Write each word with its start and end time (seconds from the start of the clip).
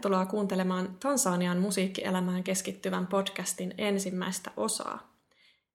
Tervetuloa 0.00 0.26
kuuntelemaan 0.26 0.96
Tansanian 1.00 1.58
musiikkielämään 1.58 2.44
keskittyvän 2.44 3.06
podcastin 3.06 3.74
ensimmäistä 3.78 4.50
osaa. 4.56 5.12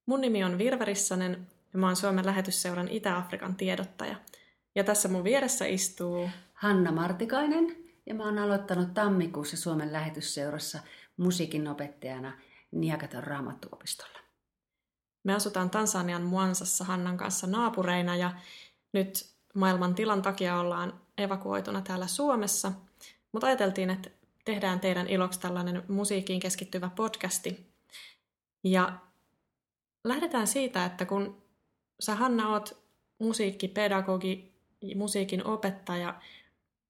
Mun 0.05 0.21
nimi 0.21 0.43
on 0.43 0.57
Virve 0.57 0.85
Rissanen 0.85 1.47
ja 1.73 1.79
mä 1.79 1.85
oon 1.85 1.95
Suomen 1.95 2.25
lähetysseuran 2.25 2.87
Itä-Afrikan 2.87 3.55
tiedottaja. 3.55 4.15
Ja 4.75 4.83
tässä 4.83 5.09
mun 5.09 5.23
vieressä 5.23 5.65
istuu... 5.65 6.29
Hanna 6.53 6.91
Martikainen 6.91 7.75
ja 8.05 8.15
mä 8.15 8.23
oon 8.23 8.37
aloittanut 8.37 8.93
tammikuussa 8.93 9.57
Suomen 9.57 9.93
lähetysseurassa 9.93 10.79
musiikin 11.17 11.67
opettajana 11.67 12.33
Niakaton 12.71 13.23
raamattuopistolla. 13.23 14.19
Me 15.23 15.33
asutaan 15.33 15.69
Tansanian 15.69 16.23
Muansassa 16.23 16.83
Hannan 16.83 17.17
kanssa 17.17 17.47
naapureina 17.47 18.15
ja 18.15 18.31
nyt 18.93 19.29
maailman 19.53 19.95
tilan 19.95 20.21
takia 20.21 20.59
ollaan 20.59 20.93
evakuoituna 21.17 21.81
täällä 21.81 22.07
Suomessa– 22.07 22.71
mutta 23.35 23.47
ajateltiin, 23.47 23.89
että 23.89 24.09
tehdään 24.45 24.79
teidän 24.79 25.07
iloksi 25.07 25.39
tällainen 25.39 25.83
musiikkiin 25.87 26.39
keskittyvä 26.39 26.89
podcasti. 26.95 27.73
Ja 28.63 28.99
lähdetään 30.03 30.47
siitä, 30.47 30.85
että 30.85 31.05
kun 31.05 31.41
sä 31.99 32.15
Hanna 32.15 32.49
oot 32.49 32.85
musiikkipedagogi, 33.19 34.55
musiikin 34.95 35.45
opettaja, 35.45 36.21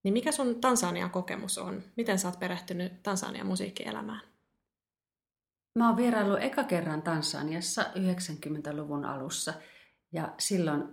niin 0.04 0.14
mikä 0.14 0.32
sun 0.32 0.62
Tansanian 0.62 1.12
kokemus 1.12 1.58
on? 1.58 1.84
Miten 1.98 2.20
sä 2.20 2.28
oot 2.28 2.40
perehtynyt 2.40 3.04
Tansanian 3.04 3.48
musiikkielämään? 3.48 4.22
Mä 5.80 5.88
oon 5.88 5.98
vieraillut 5.98 6.42
eka 6.42 6.64
kerran 6.64 7.02
Tansaniassa 7.02 7.84
90-luvun 7.84 9.06
alussa 9.06 9.54
ja 10.12 10.34
silloin 10.38 10.84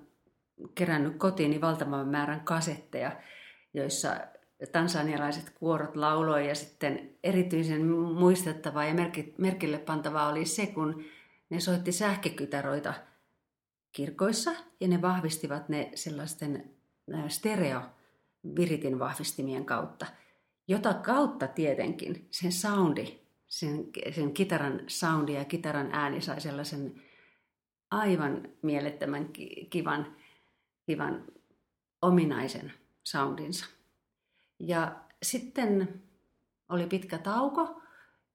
kerännyt 0.75 1.17
kotiini 1.17 1.61
valtavan 1.61 2.09
määrän 2.09 2.41
kasetteja, 2.41 3.23
joissa 3.75 4.17
tansanialaiset 4.73 5.51
kuorot 5.51 5.97
lauloi 5.97 6.49
ja 6.49 6.55
sitten 6.55 7.11
erityisen 7.23 7.87
muistettavaa 7.91 8.85
ja 8.85 8.95
merkille 9.39 9.79
pantavaa 9.79 10.29
oli 10.29 10.45
se, 10.45 10.67
kun 10.67 11.05
ne 11.51 11.61
soitti 11.61 11.93
sähkökytäroita 11.93 12.95
kirkoissa 13.93 14.51
ja 14.81 14.89
ne 14.89 15.03
vahvistivat 15.03 15.69
ne 15.69 15.91
sellaisten 15.95 16.71
stereo 17.29 17.81
viritin 18.57 18.99
vahvistimien 18.99 19.65
kautta, 19.65 20.07
jota 20.69 20.95
kautta 20.95 21.49
tietenkin 21.49 22.27
sen 22.31 22.53
soundi, 22.53 23.21
sen, 23.49 23.85
sen 24.15 24.33
kitaran 24.33 24.81
soundi 24.87 25.35
ja 25.35 25.45
kitaran 25.45 25.89
ääni 25.93 26.21
sai 26.21 26.41
sellaisen 26.41 27.03
aivan 27.91 28.49
mielettömän 28.63 29.29
kivan, 29.71 30.17
kivan 30.87 31.25
ominaisen 32.03 32.73
soundinsa. 33.05 33.67
Ja 34.63 34.97
sitten 35.23 36.03
oli 36.69 36.87
pitkä 36.87 37.19
tauko 37.19 37.83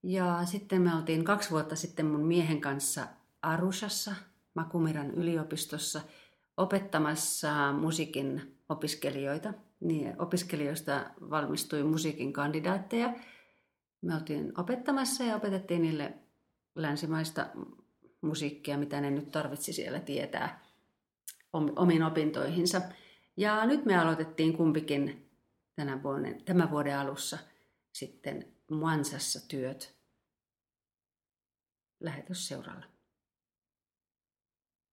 ja 0.03 0.45
sitten 0.45 0.81
me 0.81 0.95
oltiin 0.95 1.23
kaksi 1.23 1.52
vuotta 1.52 1.75
sitten 1.75 2.06
mun 2.06 2.25
miehen 2.25 2.61
kanssa 2.61 3.08
Arushassa, 3.42 4.16
Makumiran 4.53 5.11
yliopistossa, 5.11 6.02
opettamassa 6.58 7.73
musiikin 7.73 8.58
opiskelijoita. 8.70 9.53
Niin 9.80 10.22
opiskelijoista 10.22 11.05
valmistui 11.30 11.83
musiikin 11.83 12.33
kandidaatteja. 12.33 13.14
Me 14.02 14.16
oltiin 14.16 14.59
opettamassa 14.59 15.23
ja 15.23 15.36
opetettiin 15.36 15.81
niille 15.81 16.14
länsimaista 16.75 17.45
musiikkia, 18.22 18.78
mitä 18.78 19.02
ne 19.02 19.11
nyt 19.11 19.31
tarvitsi 19.31 19.73
siellä 19.73 20.00
tietää 20.00 20.64
omiin 21.53 22.03
opintoihinsa. 22.03 22.81
Ja 23.38 23.66
nyt 23.66 23.86
me 23.86 23.98
aloitettiin 23.98 24.58
kumpikin 24.58 25.27
tänä 25.77 26.04
vuoden, 26.04 26.43
tämän 26.43 26.71
vuoden 26.71 26.99
alussa 26.99 27.38
sitten 27.93 28.54
Muansassa 28.71 29.48
työt 29.48 29.98
lähetysseuralla. 31.99 32.86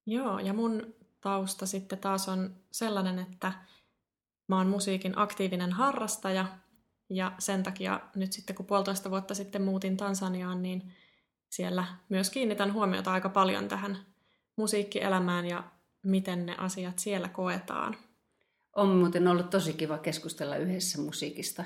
Joo, 0.06 0.38
ja 0.38 0.52
mun 0.52 0.94
tausta 1.20 1.66
sitten 1.66 1.98
taas 1.98 2.28
on 2.28 2.56
sellainen, 2.70 3.18
että 3.18 3.52
mä 4.48 4.56
oon 4.56 4.66
musiikin 4.66 5.18
aktiivinen 5.18 5.72
harrastaja, 5.72 6.58
ja 7.10 7.32
sen 7.38 7.62
takia 7.62 8.00
nyt 8.14 8.32
sitten 8.32 8.56
kun 8.56 8.66
puolitoista 8.66 9.10
vuotta 9.10 9.34
sitten 9.34 9.62
muutin 9.62 9.96
Tansaniaan, 9.96 10.62
niin 10.62 10.92
siellä 11.50 11.84
myös 12.08 12.30
kiinnitän 12.30 12.72
huomiota 12.72 13.12
aika 13.12 13.28
paljon 13.28 13.68
tähän 13.68 13.98
musiikkielämään 14.56 15.46
ja 15.46 15.64
miten 16.02 16.46
ne 16.46 16.56
asiat 16.58 16.98
siellä 16.98 17.28
koetaan. 17.28 17.96
On 18.74 18.88
muuten 18.88 19.28
ollut 19.28 19.50
tosi 19.50 19.72
kiva 19.72 19.98
keskustella 19.98 20.56
yhdessä 20.56 21.00
musiikista 21.00 21.64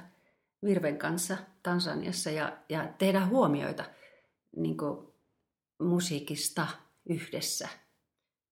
Virven 0.65 0.99
kanssa 0.99 1.37
Tansaniassa 1.63 2.31
ja, 2.31 2.59
ja 2.69 2.89
tehdä 2.99 3.27
huomioita 3.27 3.85
niin 4.57 4.77
musiikista 5.83 6.67
yhdessä. 7.09 7.69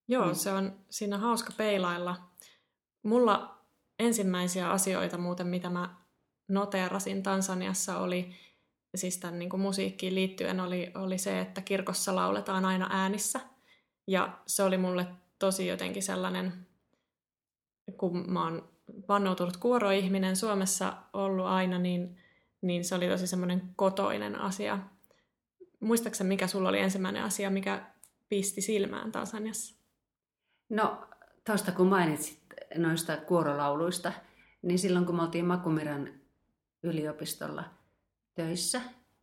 Joo, 0.09 0.27
mm. 0.27 0.35
se 0.35 0.53
on 0.53 0.81
siinä 0.91 1.19
hauska 1.19 1.53
peilailla. 1.57 2.17
Mulla 3.03 3.59
ensimmäisiä 3.99 4.71
asioita 4.71 5.19
muuten, 5.19 5.47
mitä 5.47 5.71
mä 5.71 5.97
noteerasin 6.49 7.23
Tansaniassa 7.23 7.99
oli, 7.99 8.35
siis 8.95 9.19
tämän 9.19 9.39
niin 9.39 9.61
musiikkiin 9.61 10.15
liittyen, 10.15 10.61
oli, 10.61 10.93
oli 10.95 11.19
se, 11.19 11.41
että 11.41 11.61
kirkossa 11.61 12.15
lauletaan 12.15 12.65
aina 12.65 12.89
äänissä. 12.91 13.41
Ja 14.07 14.39
se 14.47 14.63
oli 14.63 14.79
mulle 14.79 15.07
tosi 15.39 15.67
jotenkin 15.67 16.03
sellainen 16.03 16.67
kun 17.97 18.33
mä 18.33 18.45
oon 18.45 18.69
vannoutunut 19.09 19.57
kuoroihminen 19.57 20.37
Suomessa 20.37 20.93
ollut 21.13 21.47
aina, 21.47 21.79
niin, 21.79 22.19
niin 22.63 22.85
se 22.85 22.95
oli 22.95 23.09
tosi 23.09 23.27
semmoinen 23.27 23.63
kotoinen 23.77 24.41
asia. 24.41 24.79
Muistaakseni, 25.81 26.29
mikä 26.29 26.47
sulla 26.47 26.69
oli 26.69 26.81
ensimmäinen 26.81 27.23
asia, 27.23 27.51
mikä 27.51 27.87
pisti 28.29 28.61
silmään 28.61 29.13
Tansaniassa? 29.13 29.77
No, 30.69 31.07
tuosta 31.47 31.73
kun 31.73 31.87
mainitsit 31.87 32.43
noista 32.77 33.17
kuorolauluista, 33.17 34.13
niin 34.63 34.79
silloin 34.79 35.07
kun 35.07 35.17
me 35.17 35.23
oltiin 35.23 35.47
Makumiran 35.47 36.09
yliopistolla 36.83 37.65
töissä, 38.35 38.81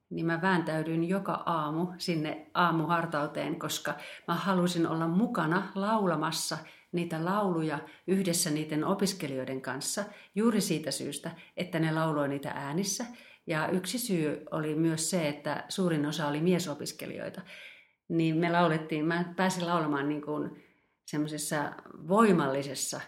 niin 0.10 0.26
mä 0.26 0.42
vääntäydyin 0.42 1.04
joka 1.04 1.34
aamu 1.34 1.88
sinne 1.98 2.52
aamuhartauteen, 2.54 3.60
koska 3.60 3.94
mä 4.28 4.36
halusin 4.36 4.88
olla 4.88 5.08
mukana 5.08 5.72
laulamassa 5.76 6.58
niitä 6.94 7.26
lauluja 7.26 7.80
yhdessä 8.08 8.50
niiden 8.50 8.86
opiskelijoiden 8.86 9.62
kanssa 9.62 10.04
juuri 10.36 10.62
siitä 10.62 10.92
syystä, 10.92 11.32
että 11.58 11.80
ne 11.80 11.92
lauloi 11.92 12.28
niitä 12.28 12.50
äänissä. 12.50 13.06
Ja 13.48 13.68
yksi 13.68 14.00
syy 14.00 14.46
oli 14.52 14.76
myös 14.76 15.10
se, 15.10 15.30
että 15.30 15.66
suurin 15.70 16.06
osa 16.06 16.28
oli 16.28 16.42
miesopiskelijoita. 16.42 17.42
Niin 18.10 18.38
me 18.38 18.52
laulettiin, 18.52 19.06
mä 19.06 19.34
pääsin 19.36 19.68
laulamaan 19.68 20.10
niin 20.10 20.22
kuin 20.22 20.64
semmoisessa 21.06 21.74
voimallisessa 22.08 23.02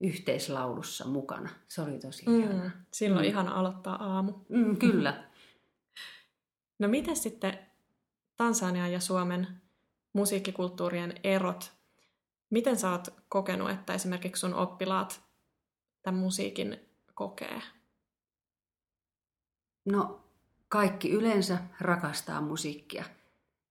yhteislaulussa 0.00 1.06
mukana. 1.08 1.48
Se 1.68 1.82
oli 1.82 1.98
tosi 1.98 2.28
mm, 2.28 2.40
ihana. 2.40 2.70
Silloin 2.92 3.26
mm. 3.26 3.28
ihana 3.28 3.54
aloittaa 3.54 4.14
aamu. 4.14 4.32
Mm, 4.48 4.76
kyllä. 4.76 5.24
no 6.78 6.88
miten 6.88 7.16
sitten 7.16 7.58
Tansania 8.36 8.88
ja 8.88 9.00
Suomen 9.00 9.46
musiikkikulttuurien 10.12 11.14
erot 11.24 11.72
Miten 12.52 12.76
sä 12.76 12.90
oot 12.90 13.08
kokenut, 13.28 13.70
että 13.70 13.94
esimerkiksi 13.94 14.40
sun 14.40 14.54
oppilaat 14.54 15.22
tämän 16.02 16.20
musiikin 16.20 16.80
kokee? 17.14 17.62
No, 19.84 20.20
kaikki 20.68 21.10
yleensä 21.10 21.58
rakastaa 21.80 22.40
musiikkia. 22.40 23.04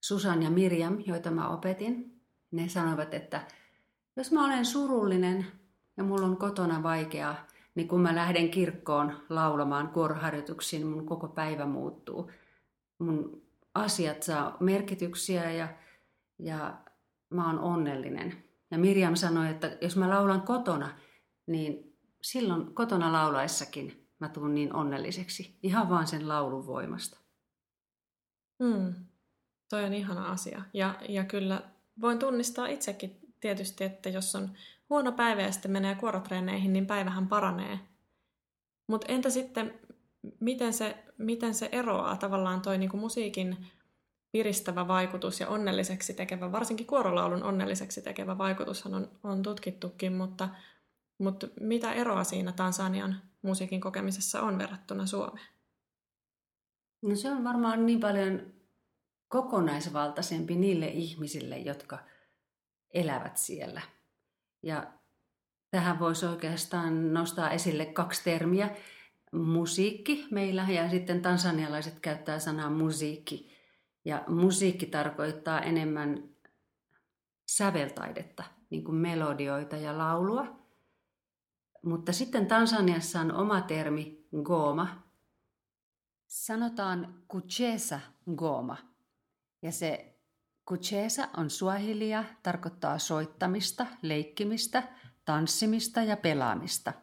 Susan 0.03 0.43
ja 0.43 0.49
Mirjam, 0.49 0.97
joita 1.05 1.31
mä 1.31 1.49
opetin, 1.49 2.21
ne 2.51 2.69
sanoivat, 2.69 3.13
että 3.13 3.47
jos 4.15 4.31
mä 4.31 4.45
olen 4.45 4.65
surullinen 4.65 5.45
ja 5.97 6.03
mulla 6.03 6.27
on 6.27 6.37
kotona 6.37 6.83
vaikeaa, 6.83 7.47
niin 7.75 7.87
kun 7.87 8.01
mä 8.01 8.15
lähden 8.15 8.51
kirkkoon 8.51 9.13
laulamaan 9.29 9.89
kuoroharjoituksiin, 9.89 10.87
mun 10.87 11.05
koko 11.05 11.27
päivä 11.27 11.65
muuttuu. 11.65 12.31
Mun 12.99 13.41
asiat 13.73 14.23
saa 14.23 14.57
merkityksiä 14.59 15.51
ja, 15.51 15.67
ja 16.39 16.77
mä 17.29 17.47
oon 17.47 17.59
onnellinen. 17.59 18.50
Ja 18.71 18.77
Mirjam 18.77 19.15
sanoi, 19.15 19.49
että 19.49 19.77
jos 19.81 19.95
mä 19.95 20.09
laulan 20.09 20.41
kotona, 20.41 20.89
niin 21.47 21.97
silloin 22.21 22.75
kotona 22.75 23.11
laulaessakin 23.11 24.07
mä 24.19 24.29
tuun 24.29 24.55
niin 24.55 24.75
onnelliseksi. 24.75 25.59
Ihan 25.63 25.89
vaan 25.89 26.07
sen 26.07 26.27
laulun 26.27 26.67
voimasta. 26.67 27.17
Hmm. 28.63 28.93
Toi 29.69 29.83
on 29.83 29.93
ihana 29.93 30.31
asia. 30.31 30.61
Ja, 30.73 30.95
ja 31.09 31.23
kyllä 31.23 31.61
voin 32.01 32.19
tunnistaa 32.19 32.67
itsekin 32.67 33.19
tietysti, 33.39 33.83
että 33.83 34.09
jos 34.09 34.35
on 34.35 34.49
huono 34.89 35.11
päivä 35.11 35.41
ja 35.41 35.51
sitten 35.51 35.71
menee 35.71 35.95
kuorotreeneihin, 35.95 36.73
niin 36.73 36.87
päivähän 36.87 37.27
paranee. 37.27 37.79
Mutta 38.87 39.07
entä 39.13 39.29
sitten, 39.29 39.79
miten 40.39 40.73
se, 40.73 41.03
miten 41.17 41.53
se 41.53 41.69
eroaa 41.71 42.17
tavallaan 42.17 42.61
toi 42.61 42.77
niinku 42.77 42.97
musiikin 42.97 43.57
piristävä 44.31 44.87
vaikutus 44.87 45.39
ja 45.39 45.47
onnelliseksi 45.47 46.13
tekevä, 46.13 46.51
varsinkin 46.51 46.87
kuorolaulun 46.87 47.43
onnelliseksi 47.43 48.01
tekevä 48.01 48.37
vaikutushan 48.37 48.93
on, 48.93 49.11
on 49.23 49.43
tutkittukin, 49.43 50.13
mutta, 50.13 50.49
mutta 51.17 51.47
mitä 51.59 51.93
eroa 51.93 52.23
siinä 52.23 52.51
Tansanian 52.51 53.21
musiikin 53.41 53.81
kokemisessa 53.81 54.41
on 54.41 54.57
verrattuna 54.57 55.05
Suomeen? 55.05 55.47
No 57.01 57.15
se 57.15 57.31
on 57.31 57.43
varmaan 57.43 57.85
niin 57.85 57.99
paljon 57.99 58.53
kokonaisvaltaisempi 59.27 60.55
niille 60.55 60.87
ihmisille, 60.87 61.57
jotka 61.57 61.99
elävät 62.93 63.37
siellä. 63.37 63.81
Ja 64.63 64.93
tähän 65.71 65.99
voisi 65.99 66.25
oikeastaan 66.25 67.13
nostaa 67.13 67.51
esille 67.51 67.85
kaksi 67.85 68.23
termiä. 68.23 68.75
Musiikki 69.31 70.27
meillä 70.31 70.67
ja 70.69 70.89
sitten 70.89 71.21
tansanialaiset 71.21 71.99
käyttää 71.99 72.39
sanaa 72.39 72.69
musiikki. 72.69 73.50
Ja 74.05 74.23
musiikki 74.27 74.85
tarkoittaa 74.85 75.61
enemmän 75.61 76.29
säveltaidetta, 77.45 78.43
niin 78.69 78.83
kuin 78.83 78.95
melodioita 78.95 79.77
ja 79.77 79.97
laulua. 79.97 80.61
Mutta 81.85 82.13
sitten 82.13 82.47
Tansaniassa 82.47 83.19
on 83.19 83.31
oma 83.31 83.61
termi 83.61 84.27
goma. 84.43 84.87
Sanotaan 86.27 87.23
kuchesa 87.27 87.99
goma. 88.35 88.77
Ja 89.61 89.71
se 89.71 90.19
kuchesa 90.65 91.27
on 91.37 91.49
suahilia, 91.49 92.23
tarkoittaa 92.43 92.99
soittamista, 92.99 93.85
leikkimistä, 94.01 94.83
tanssimista 95.25 96.01
ja 96.03 96.17
pelaamista. 96.17 96.93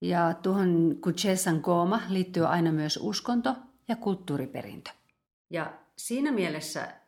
Ja 0.00 0.34
tuohon 0.34 0.96
kuchesan 1.00 1.60
goma 1.60 2.00
liittyy 2.08 2.46
aina 2.46 2.72
myös 2.72 2.98
uskonto 3.02 3.56
ja 3.88 3.96
kulttuuriperintö. 3.96 4.90
Ja 5.50 5.83
siinä 5.98 6.32
mielessä 6.32 7.00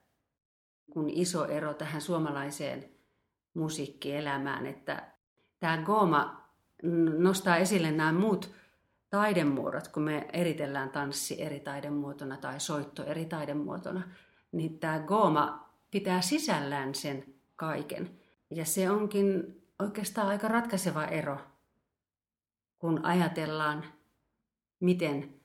kun 0.92 1.10
iso 1.10 1.44
ero 1.44 1.74
tähän 1.74 2.00
suomalaiseen 2.00 2.90
musiikkielämään, 3.54 4.66
että 4.66 5.12
tämä 5.58 5.82
Goma 5.82 6.50
nostaa 7.18 7.56
esille 7.56 7.90
nämä 7.90 8.12
muut 8.12 8.54
taidemuodot, 9.10 9.88
kun 9.88 10.02
me 10.02 10.28
eritellään 10.32 10.90
tanssi 10.90 11.42
eri 11.42 11.60
taidemuotona 11.60 12.36
tai 12.36 12.60
soitto 12.60 13.04
eri 13.04 13.24
taidemuotona, 13.24 14.02
niin 14.52 14.78
tämä 14.78 15.00
Goma 15.00 15.70
pitää 15.90 16.20
sisällään 16.20 16.94
sen 16.94 17.34
kaiken. 17.56 18.20
Ja 18.50 18.64
se 18.64 18.90
onkin 18.90 19.62
oikeastaan 19.78 20.28
aika 20.28 20.48
ratkaiseva 20.48 21.04
ero, 21.04 21.38
kun 22.78 23.04
ajatellaan, 23.04 23.84
miten 24.80 25.40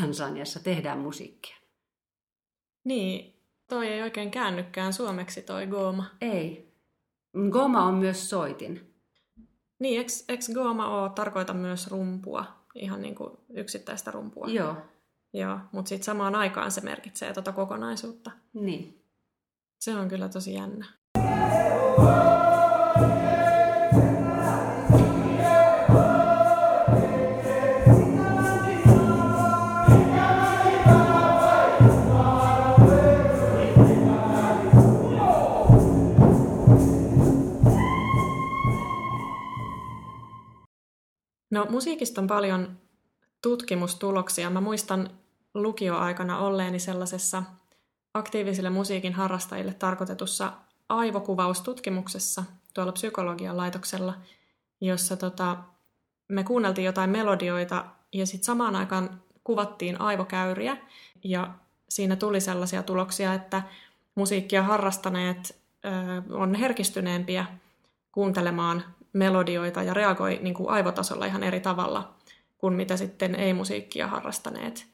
Tansaniassa 0.00 0.60
tehdään 0.60 0.98
musiikkia. 0.98 1.63
Niin, 2.84 3.34
toi 3.68 3.86
ei 3.86 4.02
oikein 4.02 4.30
käännykään 4.30 4.92
suomeksi 4.92 5.42
toi 5.42 5.66
Goma. 5.66 6.04
Ei. 6.20 6.74
Goma 7.50 7.84
on 7.84 7.94
myös 7.94 8.30
soitin. 8.30 8.94
Niin, 9.78 10.00
eks, 10.00 10.24
eks 10.28 10.50
Goma 10.54 11.00
oo 11.00 11.08
tarkoita 11.08 11.54
myös 11.54 11.86
rumpua? 11.86 12.44
Ihan 12.74 13.02
niin 13.02 13.14
kuin 13.14 13.30
yksittäistä 13.50 14.10
rumpua. 14.10 14.46
Joo. 14.46 14.76
Joo, 15.32 15.58
mutta 15.72 15.88
sitten 15.88 16.04
samaan 16.04 16.34
aikaan 16.34 16.70
se 16.70 16.80
merkitsee 16.80 17.32
tuota 17.32 17.52
kokonaisuutta. 17.52 18.30
Niin. 18.52 19.04
Se 19.80 19.96
on 19.96 20.08
kyllä 20.08 20.28
tosi 20.28 20.54
jännä. 20.54 20.86
No 41.54 41.66
musiikista 41.70 42.20
on 42.20 42.26
paljon 42.26 42.78
tutkimustuloksia. 43.42 44.50
Mä 44.50 44.60
muistan 44.60 45.10
lukioaikana 45.54 46.38
olleeni 46.38 46.78
sellaisessa 46.78 47.42
aktiivisille 48.14 48.70
musiikin 48.70 49.12
harrastajille 49.12 49.74
tarkoitetussa 49.74 50.52
aivokuvaustutkimuksessa 50.88 52.44
tuolla 52.74 52.92
psykologian 52.92 53.56
laitoksella, 53.56 54.14
jossa 54.80 55.16
tota, 55.16 55.56
me 56.28 56.44
kuunneltiin 56.44 56.84
jotain 56.84 57.10
melodioita 57.10 57.84
ja 58.12 58.26
sitten 58.26 58.44
samaan 58.44 58.76
aikaan 58.76 59.22
kuvattiin 59.44 60.00
aivokäyriä 60.00 60.76
ja 61.24 61.54
siinä 61.88 62.16
tuli 62.16 62.40
sellaisia 62.40 62.82
tuloksia, 62.82 63.34
että 63.34 63.62
musiikkia 64.14 64.62
harrastaneet 64.62 65.56
ö, 65.84 65.88
on 66.34 66.54
herkistyneempiä 66.54 67.46
kuuntelemaan 68.12 68.84
melodioita 69.14 69.82
ja 69.82 69.94
reagoi 69.94 70.38
niin 70.42 70.54
kuin 70.54 70.68
aivotasolla 70.68 71.26
ihan 71.26 71.42
eri 71.42 71.60
tavalla 71.60 72.14
kuin 72.58 72.74
mitä 72.74 72.96
sitten 72.96 73.34
ei-musiikkia 73.34 74.06
harrastaneet. 74.06 74.86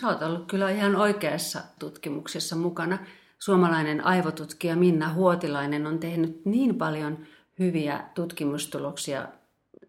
Sä 0.00 0.08
oot 0.08 0.22
ollut 0.22 0.46
kyllä 0.46 0.70
ihan 0.70 0.96
oikeassa 0.96 1.60
tutkimuksessa 1.78 2.56
mukana. 2.56 2.98
Suomalainen 3.38 4.04
aivotutkija 4.04 4.76
Minna 4.76 5.12
Huotilainen 5.12 5.86
on 5.86 5.98
tehnyt 5.98 6.44
niin 6.44 6.74
paljon 6.74 7.18
hyviä 7.58 8.04
tutkimustuloksia 8.14 9.28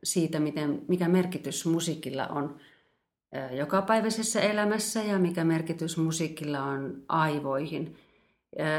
siitä, 0.03 0.39
miten, 0.39 0.81
mikä 0.87 1.07
merkitys 1.07 1.65
musiikilla 1.65 2.27
on 2.27 2.59
jokapäiväisessä 3.51 4.41
elämässä 4.41 5.03
ja 5.03 5.19
mikä 5.19 5.43
merkitys 5.43 5.97
musiikilla 5.97 6.63
on 6.63 7.03
aivoihin– 7.09 7.95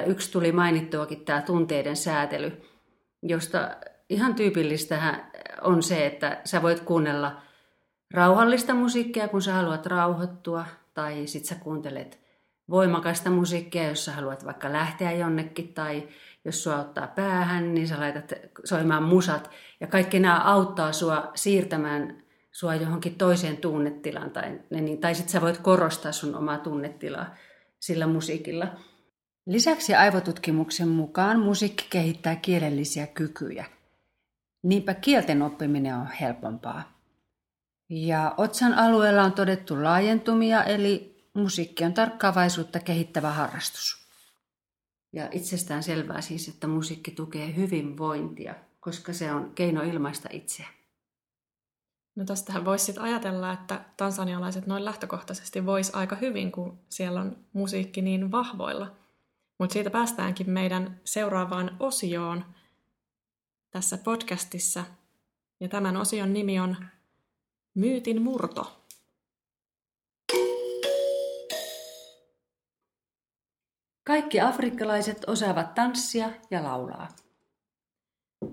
Yksi 0.06 0.32
tuli 0.32 0.52
mainittuakin 0.52 1.24
tämä 1.24 1.42
tunteiden 1.42 1.96
säätely, 1.96 2.62
josta 3.22 3.70
ihan 4.08 4.34
tyypillistä 4.34 5.24
on 5.62 5.82
se, 5.82 6.06
että 6.06 6.40
sä 6.44 6.62
voit 6.62 6.80
kuunnella 6.80 7.42
rauhallista 8.14 8.74
musiikkia, 8.74 9.28
kun 9.28 9.42
sä 9.42 9.52
haluat 9.52 9.86
rauhoittua, 9.86 10.64
tai 10.94 11.26
sit 11.26 11.44
sä 11.44 11.54
kuuntelet 11.54 12.20
voimakasta 12.70 13.30
musiikkia, 13.30 13.88
jos 13.88 14.04
sä 14.04 14.12
haluat 14.12 14.44
vaikka 14.44 14.72
lähteä 14.72 15.12
jonnekin, 15.12 15.74
tai 15.74 16.08
jos 16.44 16.62
sua 16.62 16.80
ottaa 16.80 17.06
päähän, 17.06 17.74
niin 17.74 17.88
sä 17.88 18.00
laitat 18.00 18.32
soimaan 18.64 19.02
musat. 19.02 19.50
Ja 19.80 19.86
kaikki 19.86 20.18
nämä 20.18 20.40
auttaa 20.44 20.92
sua 20.92 21.30
siirtämään 21.34 22.22
sua 22.52 22.74
johonkin 22.74 23.14
toiseen 23.14 23.56
tunnetilaan, 23.56 24.30
tai, 24.30 24.60
tai 25.00 25.14
sitten 25.14 25.32
sä 25.32 25.40
voit 25.40 25.58
korostaa 25.58 26.12
sun 26.12 26.34
omaa 26.34 26.58
tunnetilaa 26.58 27.34
sillä 27.80 28.06
musiikilla. 28.06 28.66
Lisäksi 29.48 29.94
aivotutkimuksen 29.94 30.88
mukaan 30.88 31.40
musiikki 31.40 31.86
kehittää 31.90 32.36
kielellisiä 32.36 33.06
kykyjä. 33.06 33.64
Niinpä 34.62 34.94
kielten 34.94 35.42
oppiminen 35.42 35.94
on 35.94 36.06
helpompaa. 36.20 36.92
Ja 37.90 38.34
otsan 38.36 38.74
alueella 38.74 39.22
on 39.22 39.32
todettu 39.32 39.84
laajentumia, 39.84 40.64
eli 40.64 41.24
musiikki 41.34 41.84
on 41.84 41.94
tarkkaavaisuutta 41.94 42.80
kehittävä 42.80 43.30
harrastus. 43.30 44.08
Ja 45.12 45.28
itsestään 45.32 45.82
selvää 45.82 46.20
siis, 46.20 46.48
että 46.48 46.66
musiikki 46.66 47.10
tukee 47.10 47.56
hyvinvointia, 47.56 48.54
koska 48.80 49.12
se 49.12 49.32
on 49.32 49.52
keino 49.54 49.82
ilmaista 49.82 50.28
itseä. 50.32 50.66
No 52.16 52.24
tästähän 52.24 52.64
voisi 52.64 52.84
sitten 52.84 53.04
ajatella, 53.04 53.52
että 53.52 53.80
tansanialaiset 53.96 54.66
noin 54.66 54.84
lähtökohtaisesti 54.84 55.66
vois 55.66 55.94
aika 55.94 56.16
hyvin, 56.16 56.52
kun 56.52 56.78
siellä 56.88 57.20
on 57.20 57.36
musiikki 57.52 58.02
niin 58.02 58.32
vahvoilla– 58.32 58.92
mutta 59.58 59.72
siitä 59.72 59.90
päästäänkin 59.90 60.50
meidän 60.50 61.00
seuraavaan 61.04 61.76
osioon 61.80 62.44
tässä 63.70 63.98
podcastissa. 63.98 64.84
Ja 65.60 65.68
tämän 65.68 65.96
osion 65.96 66.32
nimi 66.32 66.60
on 66.60 66.76
Myytin 67.74 68.22
murto. 68.22 68.84
Kaikki 74.04 74.40
afrikkalaiset 74.40 75.24
osaavat 75.26 75.74
tanssia 75.74 76.30
ja 76.50 76.62
laulaa. 76.62 77.08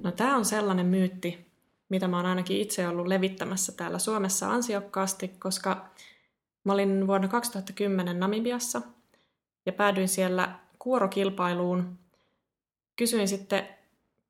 No 0.04 0.12
tämä 0.12 0.38
on 0.38 0.46
sellainen 0.46 0.86
myytti, 0.86 1.52
mitä 1.90 2.08
mä 2.08 2.18
oon 2.18 2.26
ainakin 2.26 2.62
itse 2.62 2.88
ollut 2.88 3.08
levittämässä 3.08 3.72
täällä 3.72 4.00
Suomessa 4.00 4.52
ansiokkaasti, 4.52 5.28
koska 5.28 5.90
mä 6.64 6.74
olin 6.74 7.08
vuonna 7.08 7.28
2010 7.28 8.20
Namibiassa 8.20 8.82
ja 9.66 9.74
päädyin 9.74 10.10
siellä 10.10 10.60
kuorokilpailuun. 10.86 11.98
Kysyin 12.96 13.28
sitten 13.28 13.68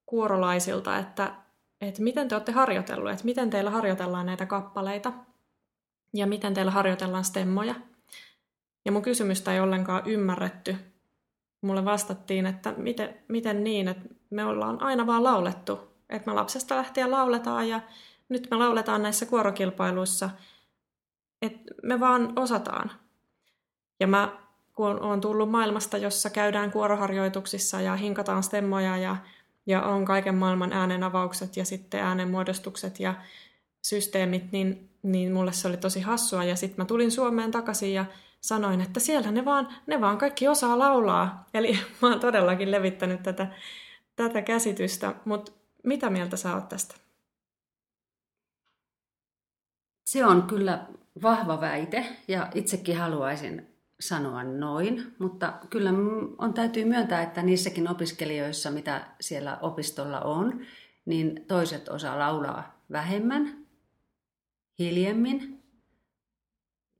kuorolaisilta, 0.05 0.97
että, 0.97 1.35
että 1.81 2.01
miten 2.01 2.27
te 2.27 2.35
olette 2.35 2.51
harjoitellut, 2.51 3.11
että 3.11 3.25
miten 3.25 3.49
teillä 3.49 3.69
harjoitellaan 3.69 4.25
näitä 4.25 4.45
kappaleita 4.45 5.13
ja 6.13 6.27
miten 6.27 6.53
teillä 6.53 6.71
harjoitellaan 6.71 7.23
stemmoja. 7.23 7.75
Ja 8.85 8.91
mun 8.91 9.01
kysymystä 9.01 9.53
ei 9.53 9.59
ollenkaan 9.59 10.01
ymmärretty. 10.05 10.75
Mulle 11.61 11.85
vastattiin, 11.85 12.45
että 12.45 12.73
miten, 12.77 13.17
miten 13.27 13.63
niin, 13.63 13.87
että 13.87 14.09
me 14.29 14.45
ollaan 14.45 14.81
aina 14.81 15.07
vaan 15.07 15.23
laulettu. 15.23 15.79
Että 16.09 16.31
me 16.31 16.35
lapsesta 16.35 16.75
lähtien 16.75 17.11
lauletaan 17.11 17.69
ja 17.69 17.81
nyt 18.29 18.47
me 18.51 18.57
lauletaan 18.57 19.01
näissä 19.01 19.25
kuorokilpailuissa. 19.25 20.29
Että 21.41 21.73
me 21.83 21.99
vaan 21.99 22.33
osataan. 22.39 22.91
Ja 23.99 24.07
mä 24.07 24.44
kun 24.75 24.99
on 24.99 25.21
tullut 25.21 25.51
maailmasta, 25.51 25.97
jossa 25.97 26.29
käydään 26.29 26.71
kuoroharjoituksissa 26.71 27.81
ja 27.81 27.95
hinkataan 27.95 28.43
stemmoja 28.43 28.97
ja 28.97 29.17
ja 29.65 29.81
on 29.81 30.05
kaiken 30.05 30.35
maailman 30.35 30.73
äänenavaukset 30.73 31.57
ja 31.57 31.65
sitten 31.65 31.99
äänenmuodostukset 31.99 32.99
ja 32.99 33.13
systeemit, 33.81 34.51
niin, 34.51 34.89
niin 35.03 35.33
mulle 35.33 35.53
se 35.53 35.67
oli 35.67 35.77
tosi 35.77 36.01
hassua. 36.01 36.43
Ja 36.43 36.55
sitten 36.55 36.81
mä 36.83 36.85
tulin 36.85 37.11
Suomeen 37.11 37.51
takaisin 37.51 37.93
ja 37.93 38.05
sanoin, 38.41 38.81
että 38.81 38.99
siellä 38.99 39.31
ne 39.31 39.45
vaan, 39.45 39.67
ne 39.87 40.01
vaan 40.01 40.17
kaikki 40.17 40.47
osaa 40.47 40.79
laulaa. 40.79 41.45
Eli 41.53 41.79
mä 42.01 42.09
oon 42.09 42.19
todellakin 42.19 42.71
levittänyt 42.71 43.23
tätä, 43.23 43.47
tätä 44.15 44.41
käsitystä. 44.41 45.15
Mutta 45.25 45.51
mitä 45.83 46.09
mieltä 46.09 46.37
sä 46.37 46.55
oot 46.55 46.69
tästä? 46.69 46.95
Se 50.05 50.25
on 50.25 50.43
kyllä 50.43 50.87
vahva 51.21 51.61
väite 51.61 52.05
ja 52.27 52.47
itsekin 52.53 52.97
haluaisin 52.97 53.74
sanoa 53.99 54.43
noin, 54.43 55.15
mutta 55.19 55.53
kyllä 55.69 55.93
on 56.37 56.53
täytyy 56.53 56.85
myöntää, 56.85 57.23
että 57.23 57.41
niissäkin 57.41 57.89
opiskelijoissa, 57.89 58.71
mitä 58.71 59.07
siellä 59.21 59.57
opistolla 59.61 60.21
on, 60.21 60.65
niin 61.05 61.45
toiset 61.47 61.89
osaa 61.89 62.19
laulaa 62.19 62.81
vähemmän, 62.91 63.65
hiljemmin 64.79 65.63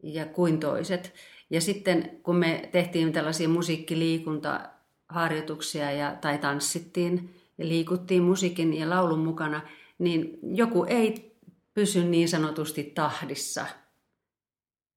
ja 0.04 0.26
kuin 0.26 0.60
toiset. 0.60 1.14
Ja 1.50 1.62
sitten 1.62 2.20
kun 2.24 2.36
me 2.36 2.70
tehtiin 2.72 3.14
tällaisia 3.14 3.50
musiikkiliikuntaharjoituksia 3.50 5.92
ja, 5.92 6.16
tai 6.22 6.38
tanssittiin 6.38 7.36
ja 7.58 7.68
liikuttiin 7.68 8.24
musiikin 8.24 8.74
ja 8.74 8.90
laulun 8.90 9.20
mukana, 9.20 9.62
niin 10.00 10.40
joku 10.44 10.84
ei 10.84 11.38
pysy 11.74 12.04
niin 12.04 12.30
sanotusti 12.30 12.84
tahdissa. 12.84 13.66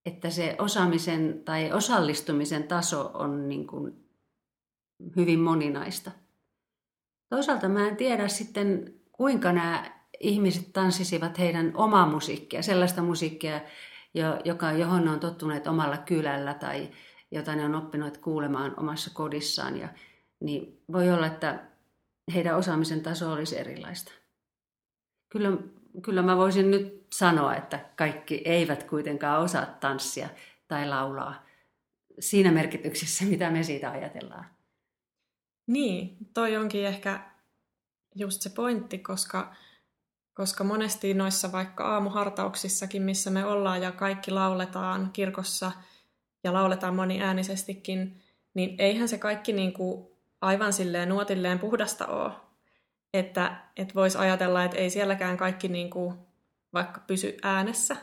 Että 0.08 0.30
se 0.30 0.56
osaamisen 0.58 1.42
tai 1.44 1.72
osallistumisen 1.72 2.62
taso 2.62 3.10
on 3.14 3.48
niin 3.48 3.66
kuin 3.66 4.04
hyvin 5.16 5.40
moninaista. 5.40 6.10
Toisaalta 7.28 7.68
mä 7.68 7.88
en 7.88 7.96
tiedä 7.96 8.28
sitten, 8.28 8.94
kuinka 9.12 9.52
nämä 9.52 9.84
ihmiset 10.20 10.72
tanssisivat 10.72 11.38
heidän 11.38 11.72
omaa 11.74 12.06
musiikkia, 12.06 12.62
sellaista 12.62 13.02
musiikkia, 13.02 13.60
joka, 14.44 14.72
johon 14.72 15.04
ne 15.04 15.10
on 15.10 15.20
tottuneet 15.20 15.66
omalla 15.66 15.98
kylällä 15.98 16.54
tai 16.54 16.90
jota 17.30 17.54
ne 17.54 17.64
on 17.64 17.74
oppineet 17.74 18.18
kuulemaan 18.18 18.80
omassa 18.80 19.10
kodissaan. 19.14 19.78
Ja, 19.78 19.88
niin 20.40 20.82
voi 20.92 21.10
olla, 21.10 21.26
että 21.26 21.64
heidän 22.34 22.56
osaamisen 22.56 23.02
taso 23.02 23.32
olisi 23.32 23.58
erilaista. 23.58 24.12
Kyllä, 25.28 25.56
kyllä 26.02 26.22
mä 26.22 26.36
voisin 26.36 26.70
nyt 26.70 26.97
sanoa, 27.12 27.56
että 27.56 27.80
kaikki 27.96 28.42
eivät 28.44 28.82
kuitenkaan 28.82 29.40
osaa 29.40 29.66
tanssia 29.66 30.28
tai 30.68 30.88
laulaa 30.88 31.46
siinä 32.18 32.52
merkityksessä, 32.52 33.24
mitä 33.24 33.50
me 33.50 33.62
siitä 33.62 33.90
ajatellaan. 33.90 34.46
Niin, 35.66 36.16
toi 36.34 36.56
onkin 36.56 36.86
ehkä 36.86 37.20
just 38.14 38.42
se 38.42 38.50
pointti, 38.50 38.98
koska 38.98 39.54
koska 40.38 40.64
monesti 40.64 41.14
noissa 41.14 41.52
vaikka 41.52 41.94
aamuhartauksissakin, 41.94 43.02
missä 43.02 43.30
me 43.30 43.44
ollaan 43.44 43.82
ja 43.82 43.92
kaikki 43.92 44.30
lauletaan 44.30 45.10
kirkossa 45.12 45.72
ja 46.44 46.52
lauletaan 46.52 46.96
moniäänisestikin, 46.96 48.22
niin 48.54 48.74
eihän 48.78 49.08
se 49.08 49.18
kaikki 49.18 49.52
niin 49.52 49.72
kuin 49.72 50.08
aivan 50.40 50.72
silleen 50.72 51.08
nuotilleen 51.08 51.58
puhdasta 51.58 52.06
ole. 52.06 52.32
Että, 53.14 53.56
että 53.76 53.94
voisi 53.94 54.18
ajatella, 54.18 54.64
että 54.64 54.76
ei 54.76 54.90
sielläkään 54.90 55.36
kaikki 55.36 55.68
niin 55.68 55.90
kuin 55.90 56.14
vaikka 56.72 57.00
pysy 57.06 57.36
äänessä. 57.42 57.96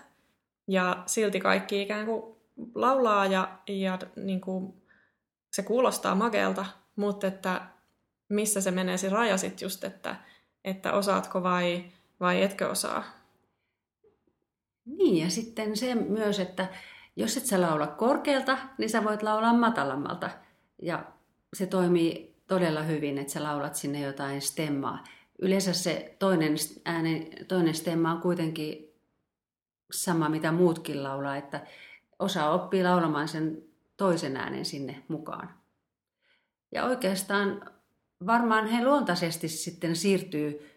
Ja 0.67 1.03
silti 1.05 1.39
kaikki 1.39 1.81
ikään 1.81 2.05
kuin 2.05 2.35
laulaa 2.75 3.25
ja, 3.25 3.59
ja 3.67 3.99
niin 4.15 4.41
kuin 4.41 4.73
se 5.53 5.63
kuulostaa 5.63 6.15
makealta, 6.15 6.65
mutta 6.95 7.27
että 7.27 7.61
missä 8.29 8.61
se 8.61 8.71
menee 8.71 8.97
se 8.97 9.09
raja 9.09 9.37
sitten 9.37 9.65
just, 9.65 9.83
että, 9.83 10.15
että 10.63 10.93
osaatko 10.93 11.43
vai 11.43 11.85
vai 12.19 12.43
etkö 12.43 12.69
osaa? 12.69 13.03
Niin, 14.85 15.23
ja 15.23 15.29
sitten 15.29 15.77
se 15.77 15.95
myös, 15.95 16.39
että 16.39 16.67
jos 17.15 17.37
et 17.37 17.45
sä 17.45 17.61
laula 17.61 17.87
korkealta, 17.87 18.57
niin 18.77 18.89
sä 18.89 19.03
voit 19.03 19.23
laulaa 19.23 19.53
matalammalta. 19.53 20.29
Ja 20.81 21.05
se 21.53 21.65
toimii 21.65 22.35
todella 22.47 22.81
hyvin, 22.81 23.17
että 23.17 23.33
sä 23.33 23.43
laulat 23.43 23.75
sinne 23.75 23.99
jotain 24.01 24.41
stemmaa. 24.41 25.03
Yleensä 25.39 25.73
se 25.73 26.15
toinen, 26.19 26.55
ääne, 26.85 27.27
toinen 27.47 27.75
stemma 27.75 28.11
on 28.11 28.21
kuitenkin 28.21 28.93
sama, 29.91 30.29
mitä 30.29 30.51
muutkin 30.51 31.03
laulaa, 31.03 31.37
että 31.37 31.67
osa 32.19 32.49
oppii 32.49 32.83
laulamaan 32.83 33.27
sen 33.27 33.63
toisen 33.97 34.37
äänen 34.37 34.65
sinne 34.65 35.03
mukaan. 35.07 35.49
Ja 36.71 36.85
oikeastaan 36.85 37.71
varmaan 38.25 38.67
he 38.67 38.85
luontaisesti 38.85 39.47
sitten 39.47 39.95
siirtyy 39.95 40.71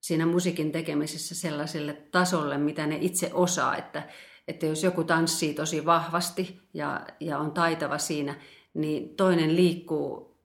siinä 0.00 0.26
musiikin 0.26 0.72
tekemisessä 0.72 1.34
sellaiselle 1.34 1.92
tasolle, 1.92 2.58
mitä 2.58 2.86
ne 2.86 2.98
itse 3.00 3.30
osaa, 3.34 3.76
että, 3.76 4.08
että 4.48 4.66
jos 4.66 4.82
joku 4.82 5.04
tanssii 5.04 5.54
tosi 5.54 5.86
vahvasti 5.86 6.60
ja, 6.74 7.06
ja 7.20 7.38
on 7.38 7.52
taitava 7.52 7.98
siinä, 7.98 8.34
niin 8.74 9.16
toinen 9.16 9.56
liikkuu 9.56 10.36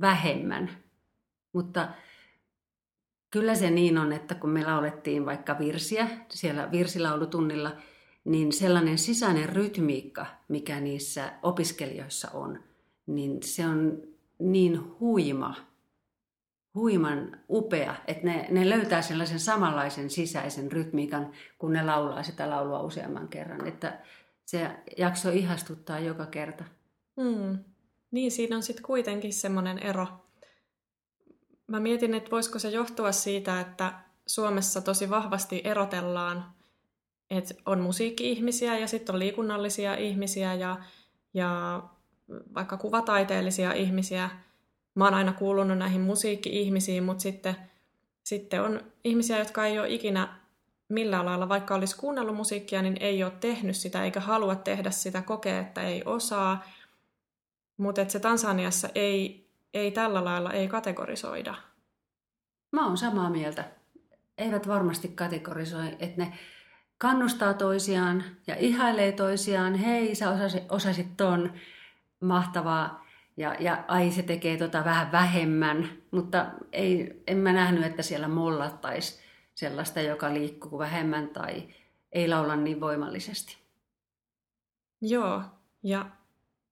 vähemmän. 0.00 0.70
Mutta 1.52 1.88
kyllä 3.34 3.54
se 3.54 3.70
niin 3.70 3.98
on, 3.98 4.12
että 4.12 4.34
kun 4.34 4.50
me 4.50 4.64
laulettiin 4.64 5.26
vaikka 5.26 5.58
virsiä 5.58 6.08
siellä 6.28 6.70
virsilaulutunnilla, 6.70 7.76
niin 8.24 8.52
sellainen 8.52 8.98
sisäinen 8.98 9.48
rytmiikka, 9.48 10.26
mikä 10.48 10.80
niissä 10.80 11.32
opiskelijoissa 11.42 12.30
on, 12.30 12.62
niin 13.06 13.42
se 13.42 13.66
on 13.66 14.02
niin 14.38 14.80
huima, 15.00 15.54
huiman 16.74 17.40
upea, 17.50 17.94
että 18.06 18.26
ne, 18.26 18.46
ne 18.50 18.70
löytää 18.70 19.02
sellaisen 19.02 19.40
samanlaisen 19.40 20.10
sisäisen 20.10 20.72
rytmiikan, 20.72 21.32
kun 21.58 21.72
ne 21.72 21.82
laulaa 21.82 22.22
sitä 22.22 22.50
laulua 22.50 22.82
useamman 22.82 23.28
kerran. 23.28 23.66
Että 23.66 24.00
se 24.44 24.70
jakso 24.96 25.30
ihastuttaa 25.30 25.98
joka 25.98 26.26
kerta. 26.26 26.64
Mm. 27.16 27.58
Niin, 28.10 28.30
siinä 28.30 28.56
on 28.56 28.62
sitten 28.62 28.84
kuitenkin 28.84 29.32
semmoinen 29.32 29.78
ero. 29.78 30.06
Mä 31.74 31.80
mietin, 31.80 32.14
että 32.14 32.30
voisiko 32.30 32.58
se 32.58 32.68
johtua 32.68 33.12
siitä, 33.12 33.60
että 33.60 33.92
Suomessa 34.26 34.80
tosi 34.80 35.10
vahvasti 35.10 35.60
erotellaan, 35.64 36.44
että 37.30 37.54
on 37.66 37.80
musiikki-ihmisiä 37.80 38.78
ja 38.78 38.86
sitten 38.86 39.14
on 39.14 39.18
liikunnallisia 39.18 39.94
ihmisiä 39.94 40.54
ja, 40.54 40.76
ja 41.34 41.82
vaikka 42.54 42.76
kuvataiteellisia 42.76 43.72
ihmisiä– 43.72 44.30
mä 44.94 45.04
oon 45.04 45.14
aina 45.14 45.32
kuulunut 45.32 45.78
näihin 45.78 46.00
musiikki-ihmisiin, 46.00 47.04
mutta 47.04 47.22
sitten, 47.22 47.56
sitten 48.24 48.62
on 48.62 48.80
ihmisiä, 49.04 49.38
jotka 49.38 49.66
ei 49.66 49.78
ole 49.78 49.88
ikinä 49.88 50.40
millään 50.88 51.26
lailla, 51.26 51.48
vaikka 51.48 51.74
olisi 51.74 51.96
kuunnellut 51.96 52.36
musiikkia, 52.36 52.82
niin 52.82 52.96
ei 53.00 53.24
ole 53.24 53.32
tehnyt 53.40 53.76
sitä 53.76 54.04
eikä 54.04 54.20
halua 54.20 54.56
tehdä 54.56 54.90
sitä, 54.90 55.22
kokee, 55.22 55.58
että 55.58 55.82
ei 55.82 56.02
osaa. 56.04 56.64
Mutta 57.76 58.08
se 58.08 58.20
Tansaniassa 58.20 58.88
ei, 58.94 59.43
ei 59.74 59.90
tällä 59.90 60.24
lailla 60.24 60.52
ei 60.52 60.68
kategorisoida. 60.68 61.54
Mä 62.72 62.86
oon 62.86 62.98
samaa 62.98 63.30
mieltä. 63.30 63.64
Eivät 64.38 64.68
varmasti 64.68 65.08
kategorisoi, 65.08 65.96
että 65.98 66.22
ne 66.22 66.38
kannustaa 66.98 67.54
toisiaan 67.54 68.24
ja 68.46 68.56
ihailee 68.56 69.12
toisiaan. 69.12 69.74
Hei, 69.74 70.14
sä 70.14 70.30
osasit, 70.30 70.64
osasit 70.68 71.16
ton, 71.16 71.52
mahtavaa 72.20 73.04
ja, 73.36 73.56
ja 73.60 73.84
ai 73.88 74.10
se 74.10 74.22
tekee 74.22 74.56
tota 74.56 74.84
vähän 74.84 75.12
vähemmän, 75.12 75.88
mutta 76.10 76.46
ei, 76.72 77.22
en 77.26 77.36
mä 77.36 77.52
nähnyt, 77.52 77.84
että 77.84 78.02
siellä 78.02 78.28
mollattaisi 78.28 79.20
sellaista, 79.54 80.00
joka 80.00 80.34
liikkuu 80.34 80.78
vähemmän 80.78 81.28
tai 81.28 81.68
ei 82.12 82.28
laula 82.28 82.56
niin 82.56 82.80
voimallisesti. 82.80 83.58
Joo, 85.00 85.42
ja, 85.82 86.06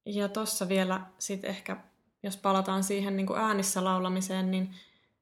ja 0.06 0.28
tuossa 0.28 0.68
vielä 0.68 1.00
sitten 1.18 1.50
ehkä, 1.50 1.76
jos 2.22 2.36
palataan 2.36 2.84
siihen 2.84 3.16
niin 3.16 3.26
kuin 3.26 3.40
äänissä 3.40 3.84
laulamiseen, 3.84 4.50
niin 4.50 4.74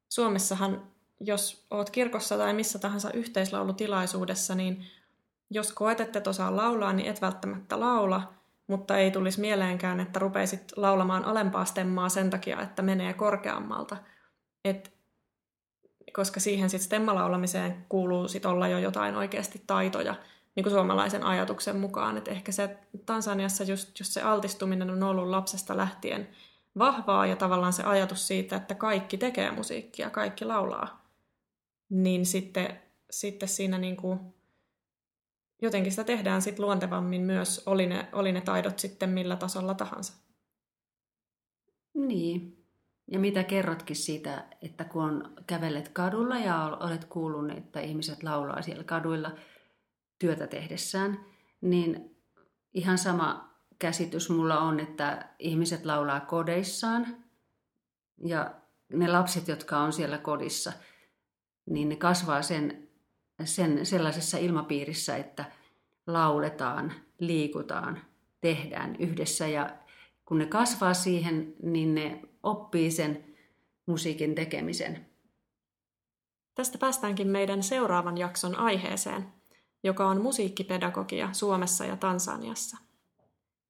Suomessahan, 0.08 0.82
jos 1.20 1.66
oot 1.70 1.90
kirkossa 1.90 2.36
tai 2.36 2.54
missä 2.54 2.78
tahansa 2.78 3.12
yhteislaulutilaisuudessa, 3.12 4.54
niin 4.54 4.86
jos 5.50 5.72
koet, 5.72 6.00
että 6.00 6.18
et 6.18 6.26
osaa 6.26 6.56
laulaa, 6.56 6.92
niin 6.92 7.10
et 7.10 7.22
välttämättä 7.22 7.80
laula– 7.80 8.22
mutta 8.70 8.98
ei 8.98 9.10
tulisi 9.10 9.40
mieleenkään, 9.40 10.00
että 10.00 10.18
rupeisit 10.18 10.72
laulamaan 10.76 11.24
alempaa 11.24 11.64
stemmaa 11.64 12.08
sen 12.08 12.30
takia, 12.30 12.60
että 12.62 12.82
menee 12.82 13.12
korkeammalta. 13.12 13.96
Et, 14.64 14.92
koska 16.12 16.40
siihen 16.40 16.70
sitten 16.70 16.86
stemmalaulamiseen 16.86 17.86
kuuluu 17.88 18.28
sit 18.28 18.46
olla 18.46 18.68
jo 18.68 18.78
jotain 18.78 19.16
oikeasti 19.16 19.62
taitoja, 19.66 20.14
niin 20.54 20.64
kuin 20.64 20.72
suomalaisen 20.72 21.24
ajatuksen 21.24 21.76
mukaan. 21.76 22.16
Et 22.16 22.28
ehkä 22.28 22.52
se 22.52 22.78
Tansaniassa 23.06 23.64
just, 23.64 23.98
just 23.98 24.12
se 24.12 24.22
altistuminen 24.22 24.90
on 24.90 25.02
ollut 25.02 25.28
lapsesta 25.28 25.76
lähtien 25.76 26.28
vahvaa 26.78 27.26
ja 27.26 27.36
tavallaan 27.36 27.72
se 27.72 27.82
ajatus 27.82 28.26
siitä, 28.26 28.56
että 28.56 28.74
kaikki 28.74 29.18
tekee 29.18 29.50
musiikkia, 29.50 30.10
kaikki 30.10 30.44
laulaa, 30.44 31.10
niin 31.90 32.26
sitten, 32.26 32.80
sitten 33.10 33.48
siinä 33.48 33.78
niin 33.78 33.96
kuin 33.96 34.20
jotenkin 35.62 35.92
sitä 35.92 36.04
tehdään 36.04 36.42
sit 36.42 36.58
luontevammin 36.58 37.22
myös, 37.22 37.62
oli 37.66 37.86
ne, 37.86 38.08
oli 38.12 38.32
ne 38.32 38.40
taidot 38.40 38.78
sitten 38.78 39.10
millä 39.10 39.36
tasolla 39.36 39.74
tahansa. 39.74 40.12
Niin. 41.94 42.56
Ja 43.06 43.18
mitä 43.18 43.44
kerrotkin 43.44 43.96
siitä, 43.96 44.44
että 44.62 44.84
kun 44.84 45.02
on 45.02 45.32
kävellet 45.46 45.88
kadulla 45.88 46.38
ja 46.38 46.76
olet 46.80 47.04
kuullut, 47.04 47.50
että 47.50 47.80
ihmiset 47.80 48.22
laulaa 48.22 48.62
siellä 48.62 48.84
kaduilla 48.84 49.30
työtä 50.18 50.46
tehdessään, 50.46 51.24
niin 51.60 52.16
ihan 52.74 52.98
sama 52.98 53.49
käsitys 53.80 54.30
mulla 54.30 54.60
on, 54.60 54.80
että 54.80 55.28
ihmiset 55.38 55.84
laulaa 55.84 56.20
kodeissaan 56.20 57.16
ja 58.24 58.54
ne 58.92 59.08
lapset, 59.08 59.48
jotka 59.48 59.78
on 59.78 59.92
siellä 59.92 60.18
kodissa, 60.18 60.72
niin 61.66 61.88
ne 61.88 61.96
kasvaa 61.96 62.42
sen, 62.42 62.88
sen 63.44 63.86
sellaisessa 63.86 64.38
ilmapiirissä, 64.38 65.16
että 65.16 65.44
lauletaan, 66.06 66.92
liikutaan, 67.18 68.00
tehdään 68.40 68.96
yhdessä 68.96 69.46
ja 69.46 69.76
kun 70.24 70.38
ne 70.38 70.46
kasvaa 70.46 70.94
siihen, 70.94 71.54
niin 71.62 71.94
ne 71.94 72.22
oppii 72.42 72.90
sen 72.90 73.24
musiikin 73.86 74.34
tekemisen. 74.34 75.06
Tästä 76.54 76.78
päästäänkin 76.78 77.28
meidän 77.28 77.62
seuraavan 77.62 78.18
jakson 78.18 78.56
aiheeseen, 78.56 79.32
joka 79.82 80.08
on 80.08 80.20
musiikkipedagogia 80.20 81.28
Suomessa 81.32 81.84
ja 81.84 81.96
Tansaniassa. 81.96 82.89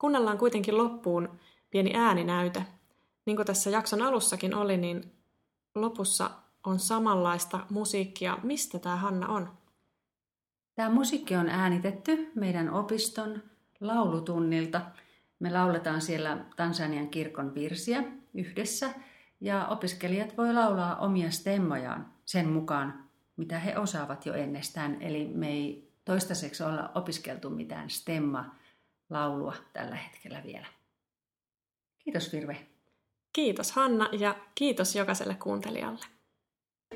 Kuunnellaan 0.00 0.38
kuitenkin 0.38 0.78
loppuun 0.78 1.40
pieni 1.70 1.92
ääninäyte. 1.94 2.66
Niin 3.26 3.36
kuin 3.36 3.46
tässä 3.46 3.70
jakson 3.70 4.02
alussakin 4.02 4.54
oli, 4.54 4.76
niin 4.76 5.12
lopussa 5.74 6.30
on 6.66 6.78
samanlaista 6.78 7.66
musiikkia. 7.70 8.38
Mistä 8.42 8.78
tämä 8.78 8.96
Hanna 8.96 9.28
on? 9.28 9.48
Tämä 10.74 10.90
musiikki 10.90 11.36
on 11.36 11.48
äänitetty 11.48 12.32
meidän 12.34 12.70
opiston 12.70 13.42
laulutunnilta. 13.80 14.80
Me 15.38 15.50
lauletaan 15.50 16.00
siellä 16.00 16.44
Tansanian 16.56 17.08
kirkon 17.08 17.54
virsiä 17.54 18.04
yhdessä 18.34 18.90
ja 19.40 19.66
opiskelijat 19.66 20.36
voi 20.36 20.54
laulaa 20.54 20.96
omia 20.96 21.30
stemmojaan 21.30 22.12
sen 22.24 22.48
mukaan, 22.48 23.04
mitä 23.36 23.58
he 23.58 23.78
osaavat 23.78 24.26
jo 24.26 24.34
ennestään. 24.34 25.02
Eli 25.02 25.26
me 25.34 25.48
ei 25.48 25.92
toistaiseksi 26.04 26.62
olla 26.62 26.90
opiskeltu 26.94 27.50
mitään 27.50 27.90
laulua 29.10 29.54
tällä 29.72 29.96
hetkellä 29.96 30.42
vielä. 30.44 30.66
Kiitos 31.98 32.32
Virve. 32.32 32.56
Kiitos 33.32 33.72
Hanna 33.72 34.08
ja 34.12 34.34
kiitos 34.54 34.96
jokaiselle 34.96 35.34
kuuntelijalle. 35.34 36.04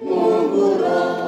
Munkura, 0.02 1.24